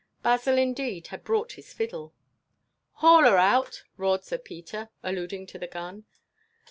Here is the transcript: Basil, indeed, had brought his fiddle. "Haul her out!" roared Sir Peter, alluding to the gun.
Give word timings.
Basil, 0.23 0.57
indeed, 0.57 1.05
had 1.09 1.23
brought 1.23 1.51
his 1.51 1.73
fiddle. 1.73 2.15
"Haul 3.03 3.21
her 3.21 3.37
out!" 3.37 3.83
roared 3.97 4.23
Sir 4.23 4.39
Peter, 4.39 4.89
alluding 5.03 5.45
to 5.45 5.59
the 5.59 5.67
gun. 5.67 6.05